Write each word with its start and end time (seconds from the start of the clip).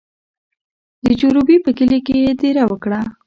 د 1.05 1.07
جروبي 1.19 1.57
په 1.65 1.71
کلي 1.77 1.99
کې 2.05 2.15
یې 2.23 2.31
دېره 2.41 2.63
وکړه. 2.71 3.01